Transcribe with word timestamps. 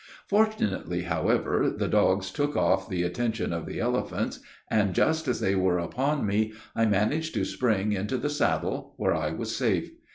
Fortunately, 0.27 1.03
however, 1.03 1.71
the 1.77 1.87
dogs 1.87 2.31
took 2.31 2.57
off 2.57 2.89
the 2.89 3.03
attention 3.03 3.53
of 3.53 3.67
the 3.67 3.79
elephants; 3.79 4.39
and 4.67 4.95
just 4.95 5.27
as 5.27 5.39
they 5.39 5.53
were 5.53 5.77
upon 5.77 6.25
me, 6.25 6.53
I 6.75 6.87
managed 6.87 7.35
to 7.35 7.45
spring 7.45 7.91
into 7.91 8.17
the 8.17 8.31
saddle, 8.31 8.95
where 8.97 9.13
I 9.13 9.29
was 9.29 9.55
safe. 9.55 9.91